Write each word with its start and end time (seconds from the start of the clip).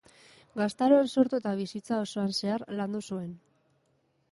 Gaztaroan 0.61 1.11
sortu 1.17 1.39
eta 1.41 1.51
bizitza 1.61 2.01
osoan 2.07 2.35
zehar 2.41 2.67
landu 2.81 3.05
zuen. 3.13 3.31